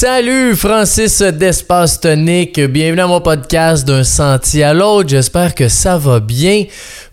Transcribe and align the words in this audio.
Salut 0.00 0.54
Francis 0.54 1.20
d'Espace 1.22 1.98
Tonique, 1.98 2.60
bienvenue 2.60 3.00
à 3.00 3.08
mon 3.08 3.20
podcast 3.20 3.84
d'un 3.84 4.04
sentier 4.04 4.62
à 4.62 4.72
l'autre, 4.72 5.08
j'espère 5.08 5.56
que 5.56 5.66
ça 5.66 5.98
va 5.98 6.20
bien. 6.20 6.66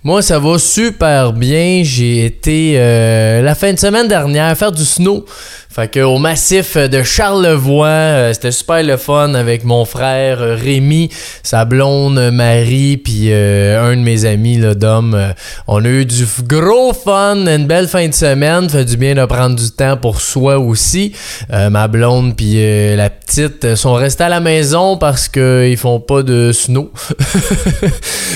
Moi 0.05 0.21
ça 0.21 0.37
va 0.37 0.59
super 0.59 1.33
bien, 1.33 1.81
j'ai 1.83 2.27
été 2.27 2.75
euh, 2.75 3.41
la 3.41 3.55
fin 3.55 3.73
de 3.73 3.79
semaine 3.79 4.07
dernière 4.07 4.55
faire 4.55 4.71
du 4.71 4.85
snow. 4.85 5.25
Fait 5.67 5.89
que 5.89 5.99
au 5.99 6.19
massif 6.19 6.77
de 6.77 7.03
Charlevoix, 7.03 7.87
euh, 7.87 8.31
c'était 8.31 8.51
super 8.51 8.81
le 8.83 8.95
fun 8.95 9.33
avec 9.33 9.65
mon 9.65 9.83
frère 9.83 10.41
euh, 10.41 10.55
Rémi, 10.55 11.09
sa 11.43 11.65
blonde 11.65 12.31
Marie, 12.31 12.97
puis 12.97 13.33
un 13.33 13.97
de 13.97 14.01
mes 14.01 14.25
amis 14.25 14.57
là, 14.57 14.75
Dom. 14.75 15.19
on 15.67 15.83
a 15.83 15.87
eu 15.87 16.05
du 16.05 16.25
gros 16.43 16.93
fun, 16.93 17.47
une 17.47 17.65
belle 17.65 17.87
fin 17.87 18.07
de 18.07 18.13
semaine, 18.13 18.69
fait 18.69 18.85
du 18.85 18.97
bien 18.97 19.15
de 19.15 19.25
prendre 19.25 19.55
du 19.55 19.71
temps 19.71 19.97
pour 19.97 20.21
soi 20.21 20.59
aussi. 20.59 21.13
ma 21.49 21.87
blonde 21.87 22.37
puis 22.37 22.55
la 22.95 23.09
petite 23.09 23.75
sont 23.75 23.95
restés 23.95 24.25
à 24.25 24.29
la 24.29 24.39
maison 24.39 24.97
parce 24.97 25.27
que 25.27 25.67
ils 25.67 25.77
font 25.77 25.99
pas 25.99 26.21
de 26.21 26.51
snow. 26.53 26.91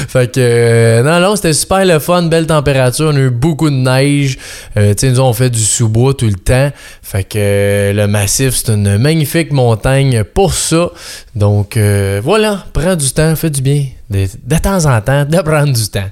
fait 0.10 0.34
que 0.34 1.02
non 1.04 1.20
non, 1.20 1.36
c'était 1.36 1.59
super 1.60 1.86
le 1.86 2.00
fun, 2.00 2.24
belle 2.24 2.48
température, 2.48 3.12
on 3.14 3.16
a 3.16 3.20
eu 3.20 3.30
beaucoup 3.30 3.70
de 3.70 3.76
neige. 3.76 4.38
sais 4.76 5.12
nous 5.12 5.20
on 5.20 5.34
fait 5.34 5.50
du 5.50 5.60
sous-bois 5.60 6.14
tout 6.14 6.28
le 6.28 6.34
temps. 6.34 6.72
Fait 7.02 7.24
que 7.24 7.92
le 7.94 8.08
massif, 8.08 8.54
c'est 8.56 8.72
une 8.74 8.98
magnifique 8.98 9.52
montagne 9.52 10.24
pour 10.24 10.54
ça. 10.54 10.90
Donc 11.36 11.78
euh, 11.78 12.22
voilà, 12.24 12.66
prends 12.74 12.96
du 12.96 13.12
temps, 13.12 13.36
fais 13.36 13.50
du 13.50 13.62
bien. 13.62 13.86
De, 14.10 14.28
temps 14.58 14.86
en 14.86 15.02
temps, 15.02 15.26
de 15.26 15.42
prendre 15.42 15.74
du 15.74 15.88
temps. 15.90 16.10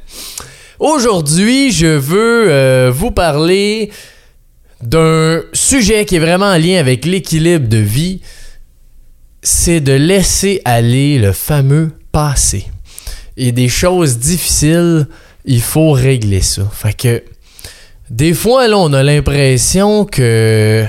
Aujourd'hui, 0.80 1.72
je 1.72 1.88
veux 1.88 2.52
euh, 2.52 2.92
vous 2.94 3.12
parler 3.12 3.90
d'un 4.82 5.42
sujet 5.54 6.06
qui 6.06 6.18
est 6.18 6.20
vraiment 6.20 6.46
en 6.46 6.58
lien 6.58 6.80
avec 6.80 7.06
l'équilibre 7.06 7.68
de 7.68 7.78
vie. 7.78 8.22
C'est 9.42 9.80
de 9.80 9.94
laisser 9.94 10.62
aller 10.66 11.18
le 11.18 11.32
fameux 11.32 11.92
passé. 12.12 12.68
Et 13.38 13.52
des 13.52 13.70
choses 13.70 14.18
difficiles, 14.18 15.08
il 15.48 15.62
faut 15.62 15.92
régler 15.94 16.42
ça. 16.42 16.70
Fait 16.72 17.26
des 18.10 18.34
fois, 18.34 18.68
là, 18.68 18.78
on 18.78 18.94
a 18.94 19.04
l'impression 19.04 20.06
que 20.06 20.86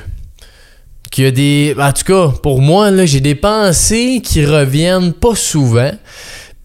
qu'il 1.10 1.24
y 1.24 1.26
a 1.26 1.30
des. 1.30 1.74
En 1.78 1.92
tout 1.92 2.04
cas, 2.04 2.28
pour 2.42 2.60
moi, 2.60 2.90
là, 2.90 3.06
j'ai 3.06 3.20
des 3.20 3.34
pensées 3.34 4.20
qui 4.22 4.44
reviennent 4.44 5.12
pas 5.12 5.34
souvent. 5.34 5.92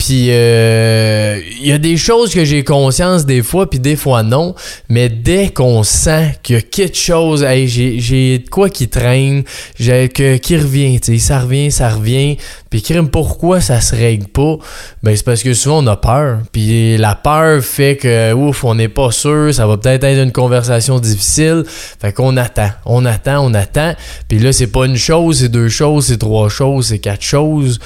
Puis 0.05 0.31
euh, 0.31 1.39
il 1.61 1.65
y 1.65 1.71
a 1.71 1.77
des 1.77 1.95
choses 1.95 2.33
que 2.33 2.43
j'ai 2.43 2.65
conscience 2.65 3.25
des 3.25 3.41
fois, 3.41 3.69
puis 3.69 3.79
des 3.79 3.95
fois 3.95 4.21
non. 4.21 4.53
Mais 4.89 5.07
dès 5.07 5.47
qu'on 5.47 5.83
sent 5.83 6.35
qu'il 6.43 6.55
y 6.55 6.59
a 6.59 6.61
quelque 6.61 6.97
chose, 6.97 7.41
hey, 7.41 7.69
j'ai 7.69 8.39
de 8.39 8.49
quoi 8.49 8.69
qui 8.69 8.89
traîne, 8.89 9.43
que, 9.77 10.35
qui 10.35 10.57
revient, 10.57 10.99
tu 10.99 11.13
sais, 11.13 11.25
ça 11.25 11.39
revient, 11.39 11.71
ça 11.71 11.89
revient. 11.89 12.35
Puis 12.69 12.81
crime, 12.81 13.07
pourquoi 13.07 13.61
ça 13.61 13.79
se 13.79 13.95
règle 13.95 14.27
pas? 14.27 14.57
Ben 15.03 15.15
c'est 15.15 15.23
parce 15.23 15.41
que 15.41 15.53
souvent 15.53 15.81
on 15.81 15.87
a 15.87 15.95
peur. 15.95 16.39
Puis 16.51 16.97
la 16.97 17.15
peur 17.15 17.63
fait 17.63 17.95
que 17.95 18.33
ouf, 18.33 18.65
on 18.65 18.75
n'est 18.75 18.89
pas 18.89 19.11
sûr, 19.11 19.53
ça 19.53 19.65
va 19.67 19.77
peut-être 19.77 20.03
être 20.03 20.21
une 20.21 20.33
conversation 20.33 20.99
difficile. 20.99 21.63
Fait 21.65 22.11
qu'on 22.11 22.35
attend, 22.35 22.71
on 22.85 23.05
attend, 23.05 23.45
on 23.45 23.53
attend. 23.53 23.93
Puis 24.27 24.39
là, 24.39 24.51
c'est 24.51 24.67
pas 24.67 24.85
une 24.85 24.97
chose, 24.97 25.39
c'est 25.39 25.49
deux 25.49 25.69
choses, 25.69 26.07
c'est 26.07 26.17
trois 26.17 26.49
choses, 26.49 26.87
c'est 26.87 26.99
quatre 26.99 27.23
choses. 27.23 27.79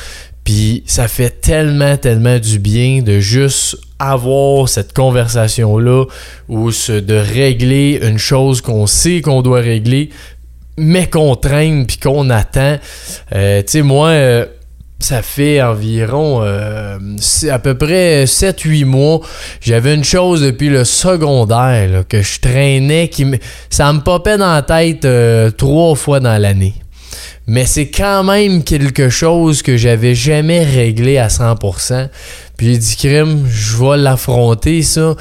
Puis 0.48 0.81
ça 0.86 1.09
fait 1.09 1.42
tellement, 1.42 1.98
tellement 1.98 2.40
du 2.40 2.58
bien 2.58 3.02
de 3.02 3.20
juste 3.20 3.78
avoir 4.00 4.70
cette 4.70 4.94
conversation-là 4.94 6.06
ou 6.48 6.72
de 6.72 7.16
régler 7.16 7.99
une 8.02 8.17
chose 8.17 8.61
qu'on 8.61 8.88
sait 8.88 9.20
qu'on 9.20 9.42
doit 9.42 9.60
régler, 9.60 10.10
mais 10.77 11.08
qu'on 11.08 11.36
traîne 11.36 11.86
puis 11.86 11.98
qu'on 11.98 12.30
attend. 12.30 12.77
Euh, 13.36 13.60
tu 13.60 13.72
sais, 13.72 13.82
moi, 13.82 14.08
euh, 14.08 14.45
ça 14.99 15.22
fait 15.22 15.61
environ 15.61 16.39
euh, 16.42 16.98
à 17.52 17.60
peu 17.60 17.77
près 17.77 18.23
7-8 18.23 18.86
mois. 18.86 19.20
J'avais 19.60 19.95
une 19.95 20.05
chose 20.05 20.43
depuis 20.43 20.70
le 20.70 20.86
secondaire 20.86 22.05
que 22.08 22.22
je 22.22 22.39
traînais 22.39 23.10
qui. 23.10 23.26
Ça 23.70 23.92
me 23.92 23.99
popait 23.99 24.38
dans 24.38 24.54
la 24.54 24.61
tête 24.61 25.05
trois 25.58 25.95
fois 25.95 26.22
dans 26.22 26.42
l'année 26.42 26.76
mais 27.48 27.66
c'est 27.66 27.90
quand 27.90 28.23
même 28.23 28.64
quelque 28.64 29.10
chose 29.10 29.62
que 29.62 29.78
j'avais 29.78 30.16
jamais 30.16 30.64
réglé 30.64 31.18
à 31.18 31.28
100%. 31.28 32.10
Puis 32.58 32.73
j'ai 32.73 32.78
dit, 32.78 32.95
crime, 32.98 33.48
je 33.50 33.78
vais 33.78 33.98
l'affronter, 33.98 34.82
ça. 34.82 35.16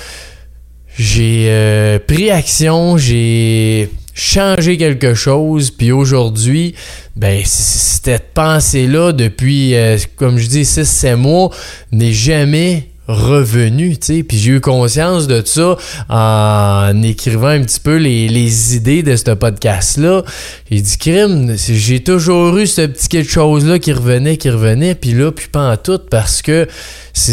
J'ai 0.99 1.47
euh, 1.49 1.99
pris 1.99 2.31
action, 2.31 2.97
j'ai 2.97 3.91
changé 4.15 4.79
quelque 4.79 5.13
chose, 5.13 5.71
puis 5.71 5.93
aujourd'hui, 5.93 6.75
ben, 7.15 7.43
cette 7.45 8.33
pensée-là, 8.33 9.13
depuis, 9.13 9.75
euh, 9.75 9.99
comme 10.17 10.39
je 10.39 10.47
dis, 10.49 10.63
6-7 10.63 11.17
mois, 11.17 11.51
n'est 11.93 12.15
jamais 12.15 12.89
revenu, 13.09 13.97
tu 13.97 14.07
sais. 14.07 14.23
Puis 14.23 14.39
j'ai 14.39 14.53
eu 14.53 14.61
conscience 14.61 15.27
de 15.27 15.43
ça 15.45 15.77
en 16.09 17.03
écrivant 17.03 17.49
un 17.49 17.63
petit 17.63 17.81
peu 17.81 17.97
les, 17.97 18.77
idées 18.77 19.03
de 19.03 19.15
ce 19.17 19.31
podcast-là. 19.33 20.23
J'ai 20.71 20.81
dit, 20.81 20.99
crime, 20.99 21.55
j'ai 21.57 22.03
toujours 22.03 22.57
eu 22.59 22.67
ce 22.67 22.83
petit 22.83 23.09
quelque 23.09 23.31
chose-là 23.31 23.79
qui 23.79 23.93
revenait, 23.93 24.37
qui 24.37 24.51
revenait, 24.51 24.95
puis 24.95 25.13
là, 25.13 25.31
puis 25.33 25.49
pas 25.49 25.73
en 25.73 25.77
tout, 25.77 26.01
parce 26.11 26.43
que 26.43 26.67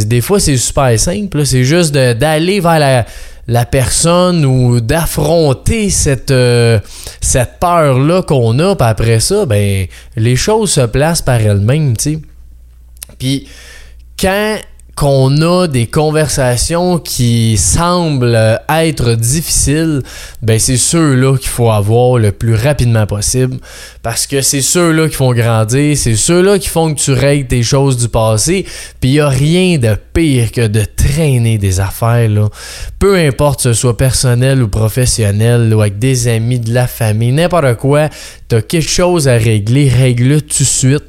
des 0.05 0.21
fois, 0.21 0.39
c'est 0.39 0.57
super 0.57 0.97
simple. 0.99 1.45
C'est 1.45 1.63
juste 1.63 1.93
d'aller 1.93 2.59
vers 2.59 3.05
la, 3.47 3.65
personne 3.65 4.45
ou 4.45 4.79
d'affronter 4.79 5.89
cette, 5.89 6.31
euh, 6.31 6.79
cette 7.19 7.59
peur-là 7.59 8.21
qu'on 8.21 8.57
a, 8.59 8.75
puis 8.75 8.87
après 8.87 9.19
ça, 9.19 9.45
ben, 9.45 9.87
les 10.15 10.35
choses 10.35 10.71
se 10.71 10.81
placent 10.81 11.21
par 11.21 11.41
elles-mêmes, 11.41 11.97
tu 11.97 12.13
sais. 12.13 12.19
Puis 13.19 13.47
quand 14.19 14.57
qu'on 14.95 15.41
a 15.41 15.67
des 15.67 15.87
conversations 15.87 16.99
qui 16.99 17.57
semblent 17.57 18.59
être 18.69 19.15
difficiles, 19.15 20.03
ben 20.41 20.59
c'est 20.59 20.77
ceux-là 20.77 21.37
qu'il 21.37 21.49
faut 21.49 21.71
avoir 21.71 22.19
le 22.19 22.31
plus 22.31 22.53
rapidement 22.53 23.07
possible 23.07 23.57
parce 24.03 24.27
que 24.27 24.41
c'est 24.41 24.61
ceux-là 24.61 25.09
qui 25.09 25.15
font 25.15 25.33
grandir, 25.33 25.97
c'est 25.97 26.15
ceux-là 26.15 26.59
qui 26.59 26.69
font 26.69 26.93
que 26.93 26.99
tu 26.99 27.11
règles 27.11 27.47
tes 27.47 27.63
choses 27.63 27.97
du 27.97 28.07
passé, 28.07 28.65
puis 28.99 29.11
il 29.11 29.13
y 29.15 29.19
a 29.19 29.29
rien 29.29 29.77
de 29.79 29.97
pire 30.13 30.51
que 30.51 30.67
de 30.67 30.85
traîner 30.85 31.57
des 31.57 31.79
affaires. 31.79 32.29
Peu 32.99 33.15
importe 33.15 33.57
que 33.57 33.63
ce 33.63 33.73
soit 33.73 33.97
personnel 33.97 34.61
ou 34.61 34.67
professionnel 34.67 35.73
ou 35.73 35.81
avec 35.81 35.97
des 35.97 36.27
amis, 36.27 36.59
de 36.59 36.73
la 36.73 36.87
famille, 36.87 37.31
n'importe 37.31 37.75
quoi, 37.77 38.09
t'as 38.53 38.61
quelque 38.61 38.87
chose 38.87 39.27
à 39.27 39.33
régler, 39.33 39.89
règle-le 39.89 40.39
tout 40.39 40.59
de 40.59 40.63
suite 40.63 41.05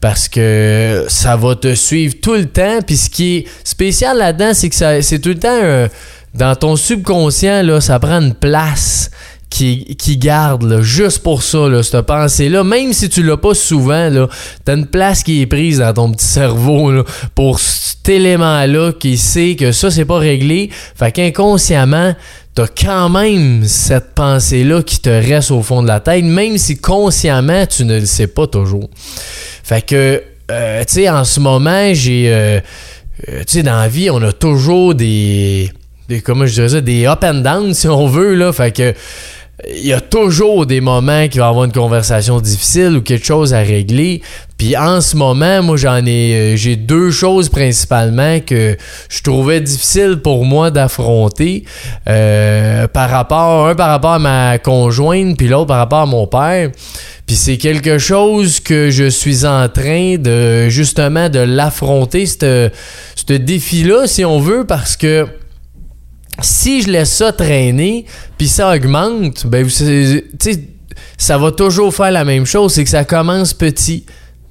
parce 0.00 0.30
que 0.30 1.04
ça 1.08 1.36
va 1.36 1.54
te 1.54 1.74
suivre 1.74 2.14
tout 2.22 2.32
le 2.32 2.46
temps. 2.46 2.78
Puis 2.86 2.96
ce 2.96 3.10
qui 3.10 3.36
est 3.36 3.44
spécial 3.64 4.16
là-dedans, 4.16 4.52
c'est 4.54 4.70
que 4.70 5.02
c'est 5.02 5.18
tout 5.18 5.28
le 5.28 5.38
temps 5.38 5.90
dans 6.32 6.56
ton 6.56 6.74
subconscient, 6.74 7.62
là, 7.62 7.82
ça 7.82 7.98
prend 7.98 8.22
une 8.22 8.32
place 8.32 9.10
qui, 9.50 9.94
qui 9.96 10.16
garde 10.16 10.80
juste 10.80 11.18
pour 11.18 11.42
ça, 11.42 11.68
là, 11.68 11.82
cette 11.82 12.00
pensée-là. 12.06 12.64
Même 12.64 12.94
si 12.94 13.10
tu 13.10 13.22
l'as 13.22 13.36
pas 13.36 13.54
souvent, 13.54 14.08
là, 14.08 14.26
t'as 14.64 14.76
une 14.76 14.86
place 14.86 15.22
qui 15.22 15.42
est 15.42 15.46
prise 15.46 15.80
dans 15.80 15.92
ton 15.92 16.12
petit 16.12 16.26
cerveau 16.26 17.04
pour 17.34 17.58
cet 17.58 18.08
élément-là 18.08 18.92
qui 18.98 19.18
sait 19.18 19.54
que 19.54 19.70
ça, 19.72 19.90
c'est 19.90 20.06
pas 20.06 20.18
réglé. 20.18 20.70
Fait 20.94 21.12
qu'inconsciemment, 21.12 22.14
t'as 22.56 22.66
quand 22.68 23.10
même 23.10 23.64
cette 23.64 24.14
pensée-là 24.14 24.82
qui 24.82 24.98
te 24.98 25.10
reste 25.10 25.50
au 25.50 25.60
fond 25.60 25.82
de 25.82 25.88
la 25.88 26.00
tête, 26.00 26.24
même 26.24 26.56
si 26.56 26.78
consciemment, 26.78 27.66
tu 27.66 27.84
ne 27.84 28.00
le 28.00 28.06
sais 28.06 28.28
pas 28.28 28.46
toujours. 28.46 28.88
Fait 29.62 29.82
que, 29.82 30.22
euh, 30.50 30.84
tu 30.84 30.94
sais, 30.94 31.10
en 31.10 31.24
ce 31.24 31.38
moment, 31.38 31.92
j'ai. 31.92 32.32
Euh, 32.32 32.60
euh, 33.28 33.40
tu 33.40 33.58
sais, 33.58 33.62
dans 33.62 33.76
la 33.76 33.88
vie, 33.88 34.08
on 34.08 34.22
a 34.22 34.32
toujours 34.32 34.94
des. 34.94 35.70
des 36.08 36.22
comment 36.22 36.46
je 36.46 36.54
dirais 36.54 36.70
ça 36.70 36.80
Des 36.80 37.06
up 37.06 37.22
and 37.24 37.42
down, 37.42 37.74
si 37.74 37.88
on 37.88 38.06
veut, 38.08 38.34
là. 38.34 38.52
Fait 38.54 38.74
que. 38.74 38.94
Il 39.74 39.86
y 39.86 39.94
a 39.94 40.02
toujours 40.02 40.66
des 40.66 40.82
moments 40.82 41.28
qui 41.28 41.38
va 41.38 41.48
avoir 41.48 41.64
une 41.64 41.72
conversation 41.72 42.40
difficile 42.40 42.98
ou 42.98 43.00
quelque 43.00 43.24
chose 43.24 43.54
à 43.54 43.60
régler. 43.60 44.20
Puis 44.58 44.76
en 44.76 45.00
ce 45.00 45.16
moment, 45.16 45.62
moi 45.62 45.78
j'en 45.78 46.04
ai 46.04 46.56
j'ai 46.58 46.76
deux 46.76 47.10
choses 47.10 47.48
principalement 47.48 48.38
que 48.40 48.76
je 49.08 49.22
trouvais 49.22 49.62
difficile 49.62 50.20
pour 50.22 50.44
moi 50.44 50.70
d'affronter 50.70 51.64
par 52.04 53.08
rapport 53.08 53.68
un 53.68 53.74
par 53.74 53.88
rapport 53.88 54.12
à 54.12 54.18
ma 54.18 54.58
conjointe 54.58 55.38
puis 55.38 55.48
l'autre 55.48 55.68
par 55.68 55.78
rapport 55.78 56.00
à 56.00 56.06
mon 56.06 56.26
père. 56.26 56.70
Puis 57.26 57.36
c'est 57.36 57.56
quelque 57.56 57.96
chose 57.96 58.60
que 58.60 58.90
je 58.90 59.08
suis 59.08 59.46
en 59.46 59.70
train 59.70 60.16
de 60.18 60.68
justement 60.68 61.30
de 61.30 61.40
l'affronter, 61.40 62.26
ce 62.26 62.70
défi-là, 63.26 64.06
si 64.06 64.22
on 64.24 64.38
veut, 64.38 64.64
parce 64.66 64.98
que 64.98 65.26
si 66.42 66.82
je 66.82 66.90
laisse 66.90 67.12
ça 67.12 67.32
traîner, 67.32 68.04
puis 68.36 68.48
ça 68.48 68.74
augmente, 68.74 69.46
ben 69.46 69.66
ça 71.18 71.38
va 71.38 71.52
toujours 71.52 71.94
faire 71.94 72.10
la 72.10 72.24
même 72.24 72.44
chose, 72.44 72.72
c'est 72.72 72.84
que 72.84 72.90
ça 72.90 73.04
commence 73.04 73.54
petit, 73.54 74.04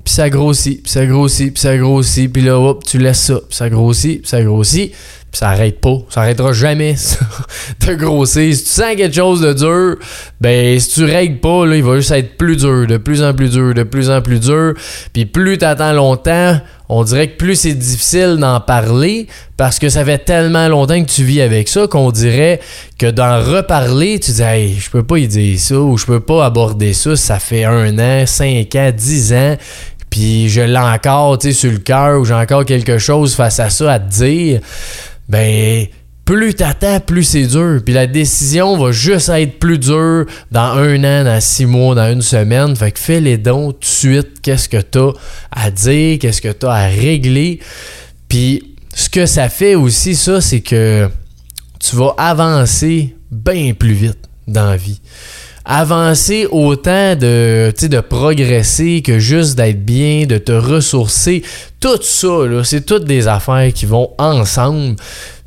puis 0.03 0.13
ça 0.13 0.29
grossit, 0.29 0.83
puis 0.83 0.91
ça 0.91 1.05
grossit, 1.05 1.53
puis 1.53 1.61
ça 1.61 1.77
grossit, 1.77 2.31
puis 2.31 2.41
là, 2.41 2.59
hop, 2.59 2.83
tu 2.83 2.97
laisses 2.97 3.21
ça, 3.21 3.35
puis 3.35 3.55
ça 3.55 3.69
grossit, 3.69 4.21
puis 4.21 4.29
ça 4.29 4.41
grossit, 4.43 4.93
Ça 5.35 5.49
arrête 5.49 5.81
pas. 5.81 5.97
Ça 6.09 6.21
arrêtera 6.21 6.53
jamais 6.53 6.95
de 7.85 7.93
grossir. 7.93 8.55
Si 8.55 8.63
tu 8.63 8.69
sens 8.69 8.95
quelque 8.95 9.13
chose 9.13 9.41
de 9.41 9.51
dur, 9.51 9.97
ben 10.39 10.79
si 10.79 10.89
tu 10.91 11.03
règles 11.03 11.41
pas, 11.41 11.65
là, 11.65 11.75
il 11.75 11.83
va 11.83 11.97
juste 11.97 12.11
être 12.11 12.37
plus 12.37 12.55
dur, 12.55 12.87
de 12.87 12.95
plus 12.95 13.21
en 13.21 13.33
plus 13.33 13.49
dur, 13.49 13.73
de 13.73 13.83
plus 13.83 14.09
en 14.09 14.21
plus 14.21 14.39
dur. 14.39 14.75
Puis 15.11 15.25
plus 15.25 15.57
t'attends 15.57 15.91
longtemps, 15.91 16.57
on 16.87 17.03
dirait 17.03 17.27
que 17.31 17.35
plus 17.35 17.55
c'est 17.55 17.73
difficile 17.73 18.37
d'en 18.39 18.61
parler 18.61 19.27
parce 19.57 19.77
que 19.77 19.89
ça 19.89 20.05
fait 20.05 20.19
tellement 20.19 20.69
longtemps 20.69 21.03
que 21.03 21.11
tu 21.11 21.25
vis 21.25 21.41
avec 21.41 21.67
ça 21.67 21.85
qu'on 21.87 22.11
dirait 22.11 22.61
que 22.97 23.11
d'en 23.11 23.41
reparler, 23.41 24.21
tu 24.21 24.31
dis 24.31 24.41
hey, 24.41 24.77
je 24.79 24.89
peux 24.89 25.03
pas 25.03 25.17
y 25.17 25.27
dire 25.27 25.59
ça 25.59 25.77
ou 25.77 25.97
je 25.97 26.05
peux 26.05 26.21
pas 26.21 26.45
aborder 26.45 26.93
ça, 26.93 27.17
ça 27.17 27.39
fait 27.39 27.65
un 27.65 27.99
an, 27.99 28.25
cinq 28.25 28.73
ans, 28.75 28.91
dix 28.95 29.33
ans 29.33 29.57
puis 30.15 30.47
je 30.47 30.61
l'ai 30.61 30.77
encore, 30.77 31.37
tu 31.37 31.47
sais, 31.47 31.53
sur 31.53 31.71
le 31.73 31.79
cœur, 31.79 32.21
ou 32.21 32.23
j'ai 32.23 32.33
encore 32.33 32.63
quelque 32.63 32.97
chose 32.99 33.35
face 33.35 33.59
à 33.59 33.69
ça 33.69 33.91
à 33.91 33.99
te 33.99 34.09
dire, 34.09 34.61
ben, 35.27 35.87
plus 36.25 36.55
t'attends, 36.55 36.99
plus 36.99 37.23
c'est 37.23 37.45
dur. 37.45 37.81
Puis 37.85 37.93
la 37.93 38.07
décision 38.07 38.77
va 38.77 38.91
juste 38.91 39.29
être 39.29 39.59
plus 39.59 39.77
dure 39.77 40.25
dans 40.51 40.77
un 40.77 41.03
an, 41.03 41.23
dans 41.23 41.39
six 41.39 41.65
mois, 41.65 41.93
dans 41.93 42.11
une 42.11 42.21
semaine. 42.21 42.75
Fait 42.75 42.91
que 42.91 42.99
fais 42.99 43.21
les 43.21 43.37
dons 43.37 43.71
tout 43.71 43.79
de 43.79 43.85
suite. 43.85 44.41
Qu'est-ce 44.41 44.67
que 44.67 44.81
t'as 44.81 45.11
à 45.51 45.69
dire? 45.69 46.17
Qu'est-ce 46.19 46.41
que 46.41 46.51
t'as 46.51 46.71
à 46.71 46.87
régler? 46.87 47.59
Puis 48.27 48.75
ce 48.93 49.09
que 49.09 49.25
ça 49.25 49.49
fait 49.49 49.75
aussi, 49.75 50.15
ça, 50.15 50.41
c'est 50.41 50.61
que 50.61 51.07
tu 51.79 51.95
vas 51.95 52.15
avancer 52.17 53.15
bien 53.31 53.73
plus 53.73 53.93
vite 53.93 54.19
dans 54.47 54.69
la 54.69 54.77
vie 54.77 55.01
avancer 55.65 56.47
autant 56.51 57.15
de, 57.15 57.73
de 57.81 57.99
progresser 57.99 59.01
que 59.01 59.19
juste 59.19 59.57
d'être 59.57 59.83
bien, 59.83 60.25
de 60.25 60.37
te 60.37 60.51
ressourcer. 60.51 61.43
Tout 61.79 62.01
ça, 62.01 62.27
c'est 62.63 62.85
toutes 62.85 63.05
des 63.05 63.27
affaires 63.27 63.71
qui 63.73 63.85
vont 63.85 64.11
ensemble. 64.17 64.95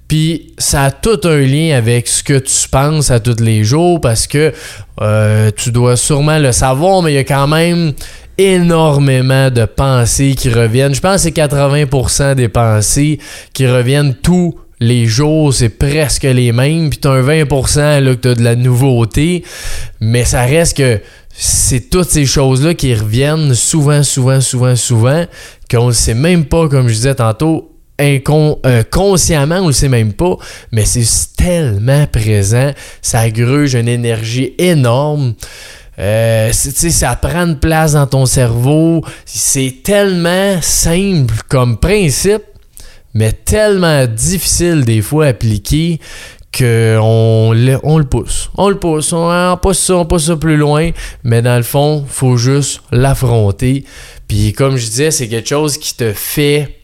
Puis 0.09 0.55
ça 0.56 0.85
a 0.85 0.91
tout 0.91 1.20
un 1.25 1.41
lien 1.41 1.76
avec 1.76 2.09
ce 2.09 2.23
que 2.23 2.38
tu 2.38 2.69
penses 2.70 3.11
à 3.11 3.20
tous 3.20 3.41
les 3.41 3.62
jours 3.62 4.00
parce 4.00 4.26
que 4.26 4.55
euh, 5.03 5.50
tu 5.55 5.70
dois 5.70 5.97
sûrement 5.97 6.38
le 6.38 6.50
savoir, 6.50 7.03
mais 7.03 7.12
il 7.12 7.17
y 7.17 7.19
a 7.19 7.25
quand 7.25 7.47
même 7.47 7.93
énormément 8.38 9.50
de 9.50 9.67
pensées 9.67 10.35
qui 10.35 10.49
reviennent. 10.49 10.94
Je 10.94 11.00
pense 11.00 11.17
que 11.17 11.23
c'est 11.23 11.37
80% 11.37 12.37
des 12.37 12.49
pensées 12.49 13.19
qui 13.53 13.67
reviennent 13.67 14.15
tout 14.15 14.55
les 14.80 15.06
jours, 15.06 15.52
c'est 15.52 15.70
presque 15.70 16.25
les 16.25 16.52
mêmes, 16.52 16.90
puis 16.90 16.98
t'as 16.98 17.10
un 17.10 17.22
20% 17.22 18.00
là, 18.00 18.14
que 18.14 18.20
t'as 18.20 18.34
de 18.34 18.42
la 18.42 18.56
nouveauté, 18.56 19.44
mais 20.00 20.25
ça 20.25 20.42
reste 20.42 20.76
que 20.76 21.00
c'est 21.30 21.90
toutes 21.90 22.10
ces 22.10 22.26
choses-là 22.26 22.75
qui 22.75 22.94
reviennent 22.94 23.54
souvent, 23.54 24.02
souvent, 24.02 24.40
souvent, 24.40 24.76
souvent, 24.76 25.25
qu'on 25.70 25.88
ne 25.88 25.92
sait 25.92 26.14
même 26.14 26.44
pas, 26.44 26.69
comme 26.69 26.88
je 26.88 26.94
disais 26.94 27.14
tantôt, 27.14 27.75
euh, 28.00 28.82
consciemment, 28.90 29.56
on 29.56 29.69
le 29.69 29.72
sait 29.72 29.88
même 29.88 30.12
pas, 30.12 30.36
mais 30.70 30.84
c'est 30.84 31.06
tellement 31.36 32.06
présent, 32.06 32.72
ça 33.02 33.28
gruge 33.31 33.74
une 33.74 33.88
énergie 33.88 34.54
énorme. 34.58 35.34
Euh, 35.98 36.52
ça 36.52 37.16
prend 37.16 37.46
une 37.46 37.58
place 37.58 37.92
dans 37.92 38.06
ton 38.06 38.24
cerveau. 38.24 39.04
C'est 39.24 39.82
tellement 39.82 40.60
simple 40.62 41.34
comme 41.48 41.76
principe, 41.78 42.44
mais 43.19 43.32
tellement 43.32 44.06
difficile 44.06 44.85
des 44.85 45.03
fois 45.03 45.26
à 45.26 45.29
appliquer 45.31 45.99
qu'on 46.56 47.53
le, 47.53 47.76
on 47.82 47.99
le 47.99 48.05
pousse. 48.05 48.49
On 48.56 48.69
le 48.69 48.79
pousse, 48.79 49.12
on, 49.12 49.59
pousse 49.61 49.81
ça, 49.81 49.97
on 49.97 50.06
pousse 50.06 50.26
ça 50.26 50.37
plus 50.37 50.56
loin, 50.56 50.93
mais 51.25 51.43
dans 51.43 51.56
le 51.56 51.65
fond, 51.65 52.05
faut 52.09 52.37
juste 52.37 52.81
l'affronter. 52.93 53.85
Puis 54.29 54.53
comme 54.53 54.76
je 54.76 54.87
disais, 54.87 55.11
c'est 55.11 55.26
quelque 55.26 55.49
chose 55.49 55.79
qui 55.79 55.97
te 55.97 56.12
fait 56.12 56.76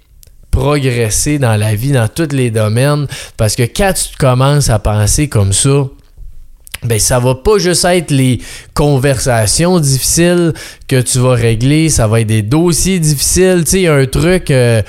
progresser 0.51 1.39
dans 1.39 1.55
la 1.55 1.77
vie, 1.77 1.93
dans 1.93 2.09
tous 2.09 2.33
les 2.33 2.51
domaines, 2.51 3.07
parce 3.37 3.55
que 3.55 3.63
quand 3.63 3.93
tu 3.93 4.17
commences 4.19 4.71
à 4.71 4.81
penser 4.81 5.29
comme 5.29 5.53
ça, 5.53 5.85
ben 6.83 6.99
ça 6.99 7.21
va 7.21 7.37
pas 7.37 7.59
juste 7.59 7.85
être 7.85 8.11
les 8.11 8.41
conversations 8.75 9.79
difficiles 9.79 10.53
que 10.89 11.01
tu 11.01 11.21
vas 11.21 11.35
régler, 11.35 11.91
ça 11.91 12.09
va 12.09 12.23
être 12.23 12.27
des 12.27 12.43
dossiers 12.43 12.99
difficiles. 12.99 13.63
Tu 13.65 13.71
sais, 13.71 13.83
il 13.83 13.87
un 13.87 14.07
truc. 14.07 14.51
Euh, 14.51 14.83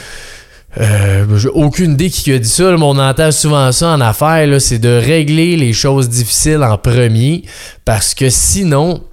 euh, 0.79 1.25
aucune 1.53 1.93
idée 1.93 2.09
qui 2.09 2.31
a 2.33 2.39
dit 2.39 2.49
ça, 2.49 2.71
mais 2.71 2.83
on 2.83 2.97
entend 2.97 3.31
souvent 3.31 3.71
ça 3.71 3.89
en 3.89 4.01
affaires, 4.01 4.59
c'est 4.59 4.79
de 4.79 4.89
régler 4.89 5.55
les 5.55 5.73
choses 5.73 6.09
difficiles 6.09 6.63
en 6.63 6.77
premier, 6.77 7.43
parce 7.85 8.13
que 8.13 8.29
sinon, 8.29 9.03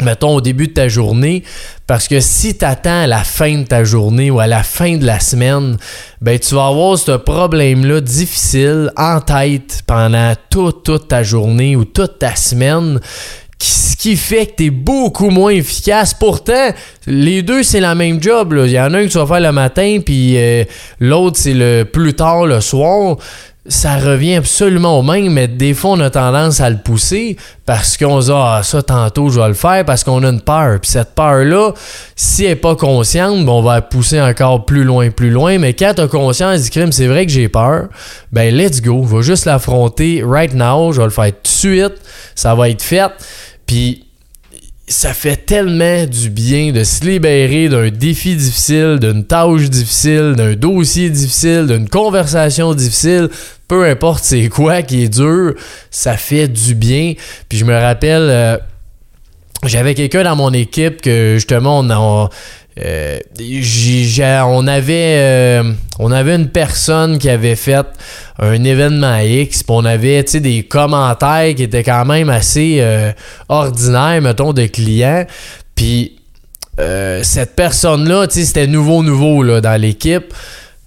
mettons 0.00 0.36
au 0.36 0.40
début 0.40 0.68
de 0.68 0.72
ta 0.72 0.88
journée, 0.88 1.42
parce 1.86 2.08
que 2.08 2.20
si 2.20 2.56
tu 2.56 2.64
attends 2.64 3.02
à 3.02 3.06
la 3.06 3.24
fin 3.24 3.58
de 3.58 3.64
ta 3.64 3.84
journée 3.84 4.30
ou 4.30 4.40
à 4.40 4.46
la 4.46 4.62
fin 4.62 4.96
de 4.96 5.04
la 5.04 5.20
semaine, 5.20 5.76
ben 6.20 6.38
tu 6.38 6.54
vas 6.54 6.68
avoir 6.68 6.98
ce 6.98 7.12
problème-là 7.12 8.00
difficile 8.00 8.90
en 8.96 9.20
tête 9.20 9.82
pendant 9.86 10.34
toute, 10.50 10.84
toute 10.84 11.08
ta 11.08 11.22
journée 11.22 11.76
ou 11.76 11.84
toute 11.84 12.18
ta 12.18 12.34
semaine 12.34 13.00
ce 13.60 13.96
qui 13.96 14.16
fait 14.16 14.46
que 14.46 14.56
tu 14.56 14.64
es 14.66 14.70
beaucoup 14.70 15.30
moins 15.30 15.50
efficace. 15.50 16.14
Pourtant, 16.14 16.70
les 17.06 17.42
deux, 17.42 17.62
c'est 17.62 17.80
la 17.80 17.94
même 17.94 18.22
job. 18.22 18.54
Il 18.64 18.70
y 18.70 18.80
en 18.80 18.94
a 18.94 18.98
un 18.98 19.06
que 19.06 19.10
tu 19.10 19.18
vas 19.18 19.26
faire 19.26 19.40
le 19.40 19.52
matin, 19.52 19.98
puis 20.04 20.36
euh, 20.36 20.64
l'autre, 21.00 21.38
c'est 21.38 21.54
le 21.54 21.84
plus 21.84 22.14
tard 22.14 22.46
le 22.46 22.60
soir. 22.60 23.16
Ça 23.70 23.96
revient 23.96 24.36
absolument 24.36 24.98
au 24.98 25.02
même, 25.02 25.30
mais 25.30 25.46
des 25.46 25.74
fois, 25.74 25.90
on 25.90 26.00
a 26.00 26.08
tendance 26.08 26.58
à 26.60 26.70
le 26.70 26.78
pousser 26.78 27.36
parce 27.66 27.98
qu'on 27.98 28.22
se 28.22 28.26
dit 28.28 28.32
Ah, 28.34 28.62
ça, 28.62 28.82
tantôt, 28.82 29.28
je 29.28 29.38
vais 29.38 29.48
le 29.48 29.54
faire 29.54 29.84
parce 29.84 30.04
qu'on 30.04 30.24
a 30.24 30.28
une 30.28 30.40
peur. 30.40 30.80
Puis 30.80 30.90
cette 30.90 31.14
peur-là, 31.14 31.72
si 32.16 32.44
elle 32.44 32.50
n'est 32.50 32.56
pas 32.56 32.76
consciente, 32.76 33.44
ben, 33.44 33.52
on 33.52 33.60
va 33.60 33.74
la 33.74 33.82
pousser 33.82 34.22
encore 34.22 34.64
plus 34.64 34.84
loin, 34.84 35.10
plus 35.10 35.28
loin. 35.28 35.58
Mais 35.58 35.74
quand 35.74 35.92
tu 35.96 36.00
as 36.00 36.08
conscience 36.08 36.62
du 36.62 36.70
crime, 36.70 36.92
c'est 36.92 37.08
vrai 37.08 37.26
que 37.26 37.32
j'ai 37.32 37.50
peur, 37.50 37.88
ben 38.32 38.54
let's 38.54 38.80
go. 38.80 39.02
Va 39.02 39.20
juste 39.20 39.44
l'affronter 39.44 40.22
right 40.24 40.54
now. 40.54 40.92
Je 40.92 41.00
vais 41.00 41.04
le 41.04 41.10
faire 41.10 41.26
tout 41.26 41.42
de 41.42 41.48
suite. 41.48 41.94
Ça 42.34 42.54
va 42.54 42.70
être 42.70 42.80
fait. 42.80 43.12
Puis 43.68 44.06
ça 44.88 45.12
fait 45.12 45.36
tellement 45.36 46.06
du 46.06 46.30
bien 46.30 46.72
de 46.72 46.82
se 46.82 47.04
libérer 47.04 47.68
d'un 47.68 47.90
défi 47.90 48.34
difficile, 48.34 48.98
d'une 48.98 49.24
tâche 49.24 49.68
difficile, 49.68 50.34
d'un 50.36 50.54
dossier 50.54 51.10
difficile, 51.10 51.66
d'une 51.66 51.88
conversation 51.88 52.72
difficile, 52.74 53.28
peu 53.68 53.84
importe 53.84 54.24
c'est 54.24 54.48
quoi 54.48 54.80
qui 54.80 55.04
est 55.04 55.08
dur, 55.08 55.54
ça 55.90 56.16
fait 56.16 56.48
du 56.48 56.74
bien. 56.74 57.12
Puis 57.50 57.58
je 57.58 57.66
me 57.66 57.78
rappelle, 57.78 58.28
euh, 58.30 58.56
j'avais 59.66 59.94
quelqu'un 59.94 60.24
dans 60.24 60.36
mon 60.36 60.54
équipe 60.54 61.02
que 61.02 61.34
justement 61.34 61.80
on, 61.80 61.90
a... 61.90 62.30
Euh, 62.84 63.18
on 64.44 64.66
avait 64.66 65.16
euh, 65.18 65.72
on 65.98 66.12
avait 66.12 66.36
une 66.36 66.48
personne 66.48 67.18
qui 67.18 67.28
avait 67.28 67.56
fait 67.56 67.86
un 68.38 68.62
événement 68.62 69.18
X, 69.18 69.62
puis 69.62 69.74
on 69.76 69.84
avait 69.84 70.22
des 70.22 70.62
commentaires 70.62 71.54
qui 71.56 71.64
étaient 71.64 71.82
quand 71.82 72.04
même 72.04 72.30
assez 72.30 72.78
euh, 72.80 73.12
ordinaires, 73.48 74.20
mettons, 74.22 74.52
de 74.52 74.66
clients. 74.66 75.26
Puis 75.74 76.14
cette 77.22 77.56
personne-là, 77.56 78.26
c'était 78.30 78.68
nouveau, 78.68 79.02
nouveau 79.02 79.42
là, 79.42 79.60
dans 79.60 79.80
l'équipe. 79.80 80.32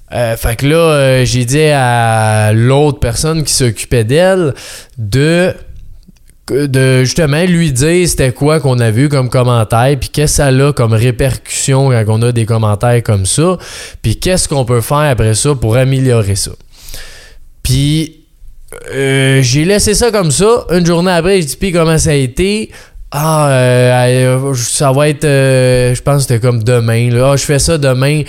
fait 0.09 0.55
que 0.55 0.65
là, 0.65 1.25
j'ai 1.25 1.43
dit 1.43 1.63
à 1.65 2.53
l'autre 2.53 2.99
personne 2.99 3.43
qui 3.43 3.51
s'occupait 3.51 4.05
d'elle 4.05 4.53
de 4.97 5.53
de 6.51 7.03
justement 7.03 7.43
lui 7.45 7.71
dire 7.71 8.07
c'était 8.07 8.31
quoi 8.31 8.59
qu'on 8.59 8.79
a 8.79 8.91
vu 8.91 9.09
comme 9.09 9.29
commentaire, 9.29 9.97
puis 9.99 10.09
qu'est-ce 10.09 10.37
que 10.37 10.43
ça 10.43 10.67
a 10.67 10.73
comme 10.73 10.93
répercussion 10.93 11.89
quand 11.89 12.05
on 12.07 12.21
a 12.21 12.31
des 12.31 12.45
commentaires 12.45 13.01
comme 13.03 13.25
ça, 13.25 13.57
puis 14.01 14.17
qu'est-ce 14.17 14.47
qu'on 14.47 14.65
peut 14.65 14.81
faire 14.81 14.97
après 14.97 15.33
ça 15.33 15.55
pour 15.55 15.77
améliorer 15.77 16.35
ça. 16.35 16.51
Puis 17.63 18.21
euh, 18.93 19.41
j'ai 19.41 19.65
laissé 19.65 19.93
ça 19.93 20.11
comme 20.11 20.31
ça. 20.31 20.65
Une 20.71 20.85
journée 20.85 21.11
après, 21.11 21.41
je 21.41 21.47
dis 21.47 21.57
puis 21.57 21.71
comment 21.71 21.97
ça 21.97 22.11
a 22.11 22.13
été? 22.13 22.71
Ah, 23.13 23.49
euh, 23.51 24.53
ça 24.55 24.93
va 24.93 25.09
être, 25.09 25.25
euh, 25.25 25.93
je 25.93 26.01
pense 26.01 26.15
que 26.15 26.21
c'était 26.21 26.39
comme 26.39 26.63
demain. 26.63 27.09
Là. 27.09 27.31
Ah, 27.33 27.35
je 27.35 27.43
fais 27.43 27.59
ça 27.59 27.77
demain. 27.77 28.23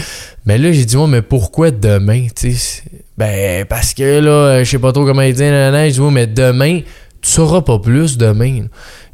Mais 0.45 0.59
là, 0.59 0.73
j'ai 0.73 0.85
dit, 0.85 0.97
moi, 0.97 1.07
mais 1.07 1.23
pourquoi 1.23 1.71
demain? 1.71 2.27
Ben, 3.17 3.65
parce 3.67 3.95
que 3.95 4.19
là, 4.19 4.65
je 4.65 4.69
sais 4.69 4.81
pas 4.81 4.91
trop 4.91 5.05
comment 5.05 5.23
il 5.23 5.35
dit. 5.35 5.45
Mais 5.45 6.27
demain, 6.27 6.81
tu 7.23 7.31
sauras 7.31 7.63
pas 7.63 7.79
plus 7.79 8.19
demain. 8.19 8.67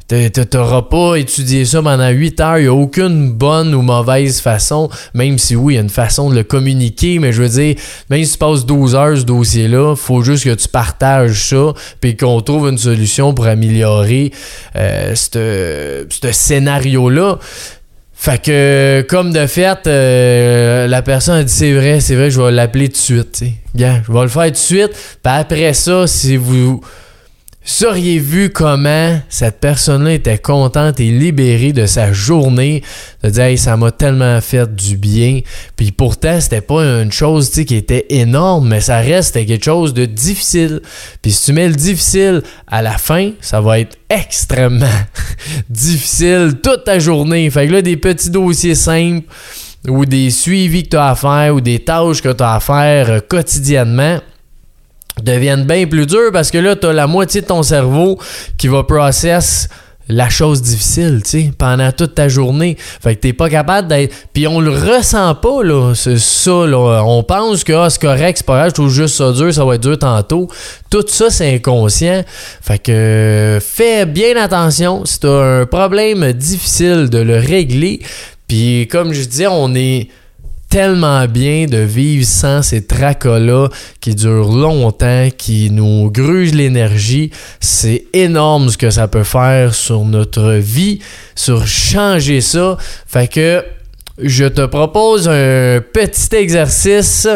Tu 0.09 0.31
n'auras 0.55 0.81
pas 0.81 1.17
étudié 1.17 1.65
ça 1.65 1.83
pendant 1.83 2.09
8 2.09 2.39
heures. 2.39 2.57
Il 2.57 2.63
n'y 2.63 2.67
a 2.67 2.73
aucune 2.73 3.31
bonne 3.31 3.75
ou 3.75 3.83
mauvaise 3.83 4.41
façon, 4.41 4.89
même 5.13 5.37
si 5.37 5.55
oui, 5.55 5.73
il 5.73 5.75
y 5.75 5.79
a 5.79 5.83
une 5.83 5.89
façon 5.89 6.31
de 6.31 6.35
le 6.35 6.43
communiquer, 6.43 7.19
mais 7.19 7.31
je 7.31 7.43
veux 7.43 7.49
dire, 7.49 7.75
même 8.09 8.23
si 8.23 8.31
tu 8.31 8.37
passes 8.39 8.65
12 8.65 8.95
heures 8.95 9.17
ce 9.17 9.23
dossier-là, 9.23 9.95
faut 9.95 10.23
juste 10.23 10.45
que 10.45 10.55
tu 10.55 10.67
partages 10.67 11.49
ça, 11.49 11.73
puis 12.01 12.17
qu'on 12.17 12.41
trouve 12.41 12.69
une 12.69 12.79
solution 12.79 13.35
pour 13.35 13.45
améliorer 13.45 14.31
euh, 14.75 15.13
ce 15.13 16.31
scénario-là. 16.31 17.37
Fait 18.15 18.41
que, 18.41 19.05
comme 19.07 19.31
de 19.31 19.45
fait, 19.45 19.85
euh, 19.85 20.87
la 20.87 21.03
personne 21.03 21.35
a 21.35 21.43
dit 21.43 21.53
c'est 21.53 21.73
vrai, 21.73 21.99
c'est 21.99 22.15
vrai, 22.15 22.31
je 22.31 22.41
vais 22.41 22.51
l'appeler 22.51 22.89
tout 22.89 22.93
de 22.93 22.97
suite. 22.97 23.43
je 23.75 24.11
vais 24.11 24.21
le 24.23 24.27
faire 24.27 24.45
tout 24.45 24.51
de 24.51 24.57
suite. 24.57 24.91
Puis 24.91 25.33
après 25.33 25.73
ça, 25.73 26.07
si 26.07 26.35
vous 26.35 26.81
Vous 27.69 27.85
auriez 27.85 28.17
vu 28.17 28.49
comment 28.49 29.19
cette 29.29 29.59
personne-là 29.59 30.13
était 30.13 30.39
contente 30.39 30.99
et 30.99 31.11
libérée 31.11 31.71
de 31.71 31.85
sa 31.85 32.11
journée, 32.11 32.81
de 33.23 33.29
dire 33.29 33.43
hey, 33.43 33.57
ça 33.59 33.77
m'a 33.77 33.91
tellement 33.91 34.41
fait 34.41 34.73
du 34.73 34.97
bien. 34.97 35.41
Puis 35.75 35.91
pourtant, 35.91 36.41
c'était 36.41 36.61
pas 36.61 36.81
une 36.81 37.11
chose 37.11 37.51
qui 37.51 37.75
était 37.75 38.07
énorme, 38.09 38.69
mais 38.69 38.81
ça 38.81 38.97
reste 38.97 39.35
quelque 39.45 39.63
chose 39.63 39.93
de 39.93 40.05
difficile. 40.05 40.81
Puis 41.21 41.31
si 41.31 41.45
tu 41.45 41.53
mets 41.53 41.67
le 41.67 41.75
difficile 41.75 42.41
à 42.67 42.81
la 42.81 42.97
fin, 42.97 43.31
ça 43.39 43.61
va 43.61 43.79
être 43.79 43.97
extrêmement 44.09 44.87
difficile 45.69 46.55
toute 46.63 46.85
ta 46.85 46.97
journée. 46.97 47.49
Fait 47.51 47.67
que 47.67 47.73
là, 47.73 47.81
des 47.83 47.97
petits 47.97 48.31
dossiers 48.31 48.75
simples 48.75 49.27
ou 49.87 50.05
des 50.05 50.31
suivis 50.31 50.83
que 50.83 50.89
tu 50.89 50.97
as 50.97 51.09
à 51.09 51.15
faire 51.15 51.53
ou 51.53 51.61
des 51.61 51.79
tâches 51.79 52.21
que 52.23 52.33
tu 52.33 52.43
as 52.43 52.55
à 52.55 52.59
faire 52.59 53.09
euh, 53.11 53.19
quotidiennement 53.19 54.19
deviennent 55.21 55.65
bien 55.65 55.85
plus 55.87 56.05
durs 56.05 56.31
parce 56.31 56.51
que 56.51 56.57
là, 56.57 56.75
tu 56.75 56.87
as 56.87 56.93
la 56.93 57.07
moitié 57.07 57.41
de 57.41 57.47
ton 57.47 57.63
cerveau 57.63 58.19
qui 58.57 58.67
va 58.67 58.83
process 58.83 59.69
la 60.11 60.27
chose 60.27 60.63
difficile, 60.63 61.21
tu 61.23 61.29
sais, 61.29 61.51
pendant 61.55 61.91
toute 61.91 62.15
ta 62.15 62.27
journée. 62.27 62.75
Fait 62.79 63.15
que 63.15 63.21
t'es 63.21 63.33
pas 63.33 63.47
capable 63.47 63.87
d'être... 63.87 64.13
Puis 64.33 64.47
on 64.47 64.59
le 64.59 64.71
ressent 64.71 65.35
pas, 65.35 65.63
là, 65.63 65.93
c'est 65.93 66.17
ça, 66.17 66.65
là. 66.65 67.03
On 67.05 67.21
pense 67.21 67.63
que 67.63 67.73
ah, 67.73 67.91
c'est 67.91 68.01
correct, 68.01 68.39
c'est 68.39 68.45
pas 68.45 68.57
grave, 68.57 68.69
je 68.69 68.73
trouve 68.73 68.89
juste 68.91 69.15
ça 69.15 69.31
dur, 69.31 69.53
ça 69.53 69.63
va 69.63 69.75
être 69.75 69.83
dur 69.83 69.99
tantôt. 69.99 70.47
Tout 70.89 71.05
ça, 71.07 71.29
c'est 71.29 71.53
inconscient. 71.53 72.23
Fait 72.61 72.79
que 72.79 73.59
fais 73.61 74.07
bien 74.07 74.35
attention. 74.35 75.05
Si 75.05 75.19
t'as 75.19 75.61
un 75.61 75.65
problème 75.67 76.33
difficile 76.33 77.09
de 77.11 77.19
le 77.19 77.37
régler, 77.37 77.99
puis 78.47 78.87
comme 78.89 79.13
je 79.13 79.23
disais, 79.23 79.47
on 79.47 79.75
est 79.75 80.09
tellement 80.69 81.25
bien 81.25 81.65
de 81.65 81.77
vivre 81.77 82.25
sans 82.25 82.61
ces 82.61 82.85
tracas-là 82.85 83.69
qui 83.99 84.13
durent 84.13 84.51
longtemps, 84.51 85.29
qui 85.35 85.71
nous 85.71 86.11
grugent 86.11 86.53
l'énergie. 86.53 87.31
C'est 87.59 88.05
énorme 88.13 88.69
ce 88.69 88.77
que 88.77 88.91
ça 88.91 89.07
peut 89.07 89.23
faire 89.23 89.73
sur 89.73 90.05
notre 90.05 90.53
vie, 90.53 90.99
sur 91.35 91.65
changer 91.65 92.39
ça. 92.41 92.77
Fait 93.07 93.27
que 93.27 93.65
je 94.21 94.45
te 94.45 94.65
propose 94.65 95.27
un 95.27 95.81
petit 95.81 96.35
exercice 96.35 97.27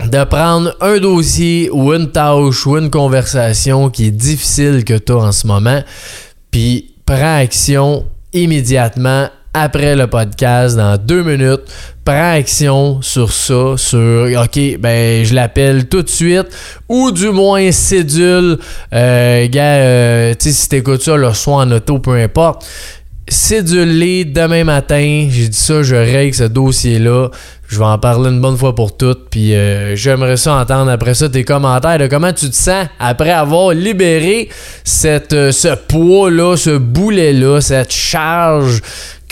de 0.00 0.24
prendre 0.24 0.74
un 0.80 0.98
dossier 0.98 1.70
ou 1.70 1.92
une 1.92 2.10
tâche 2.10 2.66
ou 2.66 2.78
une 2.78 2.90
conversation 2.90 3.90
qui 3.90 4.06
est 4.06 4.10
difficile 4.12 4.84
que 4.84 4.94
tu 4.94 5.12
as 5.12 5.16
en 5.16 5.32
ce 5.32 5.46
moment, 5.46 5.82
puis 6.50 6.94
prends 7.04 7.38
action 7.38 8.06
immédiatement 8.32 9.28
après 9.52 9.96
le 9.96 10.06
podcast 10.06 10.76
dans 10.76 10.96
deux 10.96 11.22
minutes. 11.22 11.62
Prends 12.04 12.32
action 12.32 13.02
sur 13.02 13.32
ça, 13.32 13.74
sur 13.76 14.28
OK, 14.42 14.78
ben 14.78 15.24
je 15.24 15.34
l'appelle 15.34 15.88
tout 15.88 16.02
de 16.02 16.08
suite, 16.08 16.46
ou 16.88 17.10
du 17.10 17.30
moins 17.30 17.70
cédule. 17.72 18.58
Euh, 18.92 19.48
gars, 19.48 19.76
euh, 19.76 20.34
tu 20.38 20.50
si 20.50 20.68
t'écoutes 20.68 21.02
ça 21.02 21.16
le 21.16 21.32
soir 21.32 21.58
en 21.58 21.70
auto, 21.70 21.98
peu 21.98 22.14
importe. 22.14 22.66
Cédule-les 23.28 24.24
demain 24.24 24.64
matin. 24.64 25.28
J'ai 25.30 25.48
dit 25.48 25.58
ça, 25.58 25.82
je 25.82 25.94
règle 25.94 26.34
ce 26.34 26.44
dossier-là. 26.44 27.28
Je 27.70 27.78
vais 27.78 27.84
en 27.84 27.98
parler 27.98 28.30
une 28.30 28.40
bonne 28.40 28.56
fois 28.56 28.74
pour 28.74 28.96
toutes. 28.96 29.30
Puis 29.30 29.54
euh, 29.54 29.94
j'aimerais 29.94 30.36
ça 30.36 30.54
entendre 30.54 30.90
après 30.90 31.14
ça 31.14 31.28
tes 31.28 31.44
commentaires 31.44 31.98
de 31.98 32.08
comment 32.08 32.32
tu 32.32 32.50
te 32.50 32.56
sens 32.56 32.86
après 32.98 33.30
avoir 33.30 33.70
libéré 33.70 34.48
cette, 34.82 35.32
euh, 35.32 35.52
ce 35.52 35.76
poids-là, 35.76 36.56
ce 36.56 36.76
boulet-là, 36.76 37.60
cette 37.60 37.92
charge 37.92 38.82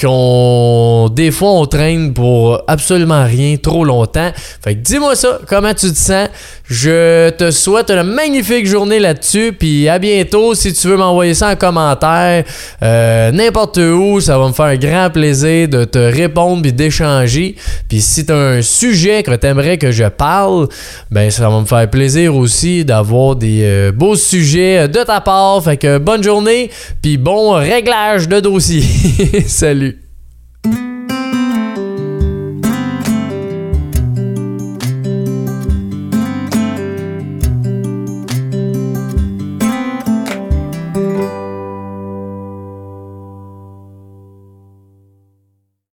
qu'on 0.01 1.11
des 1.13 1.31
fois 1.31 1.51
on 1.51 1.67
traîne 1.67 2.15
pour 2.15 2.63
absolument 2.67 3.25
rien 3.25 3.57
trop 3.57 3.85
longtemps. 3.85 4.31
Fait 4.63 4.75
que 4.75 4.81
dis-moi 4.81 5.17
ça, 5.17 5.41
comment 5.49 5.75
tu 5.75 5.91
te 5.93 5.99
sens? 5.99 6.29
Je 6.65 7.31
te 7.31 7.51
souhaite 7.51 7.91
une 7.91 8.03
magnifique 8.03 8.67
journée 8.67 8.99
là-dessus, 8.99 9.55
puis 9.59 9.89
à 9.89 9.99
bientôt. 9.99 10.55
Si 10.55 10.73
tu 10.75 10.89
veux 10.89 10.97
m'envoyer 10.97 11.35
ça 11.35 11.51
en 11.51 11.57
commentaire, 11.57 12.45
euh, 12.83 13.31
n'importe 13.33 13.79
où, 13.79 14.21
ça 14.21 14.39
va 14.39 14.49
me 14.49 14.53
faire 14.53 14.67
un 14.67 14.77
grand 14.77 15.11
plaisir 15.11 15.69
de 15.69 15.85
te 15.85 15.99
répondre 15.99 16.63
puis 16.63 16.73
d'échanger. 16.73 17.57
Puis 17.89 18.01
si 18.01 18.27
un 18.31 18.63
sujet 18.63 19.23
que 19.23 19.35
tu 19.35 19.47
aimerais 19.47 19.79
que 19.79 19.91
je 19.91 20.05
parle, 20.05 20.69
ben 21.11 21.31
ça 21.31 21.49
va 21.49 21.61
me 21.61 21.67
faire 21.67 21.89
plaisir 21.89 22.37
aussi 22.37 22.85
d'avoir 22.85 23.37
des 23.37 23.63
euh, 23.63 23.93
beaux 23.93 24.17
sujets 24.17 24.89
de 24.89 25.03
ta 25.03 25.21
part. 25.21 25.63
Fait 25.63 25.77
que 25.77 25.99
bonne 25.99 26.23
journée, 26.23 26.71
puis 27.03 27.19
bon 27.19 27.53
réglage 27.53 28.29
de 28.29 28.41
dossier. 28.41 28.83
Salut. 29.47 30.08